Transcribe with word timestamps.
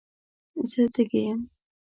زه 0.69 0.81
تږي 0.93 1.21
یم. 1.27 1.39